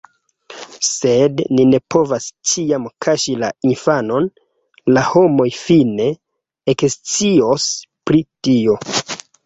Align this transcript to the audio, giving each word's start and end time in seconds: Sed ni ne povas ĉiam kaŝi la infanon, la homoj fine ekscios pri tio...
Sed 0.85 1.43
ni 1.57 1.65
ne 1.73 1.79
povas 1.95 2.25
ĉiam 2.53 2.89
kaŝi 3.07 3.37
la 3.43 3.51
infanon, 3.73 4.27
la 4.97 5.07
homoj 5.13 5.49
fine 5.61 6.11
ekscios 6.77 7.73
pri 8.11 8.29
tio... 8.47 8.85